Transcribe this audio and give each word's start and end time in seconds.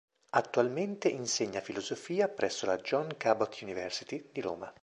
Attualmente 0.31 1.09
insegna 1.09 1.61
filosofia 1.61 2.27
presso 2.27 2.65
la 2.65 2.75
John 2.77 3.17
Cabot 3.17 3.55
University 3.61 4.29
di 4.31 4.41
Roma. 4.41 4.73